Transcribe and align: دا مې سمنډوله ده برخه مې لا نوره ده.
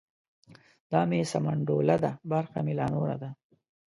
دا 0.91 1.01
مې 1.09 1.19
سمنډوله 1.31 1.95
ده 2.03 2.11
برخه 2.31 2.59
مې 2.65 2.73
لا 2.79 2.85
نوره 2.93 3.17
ده. 3.21 3.29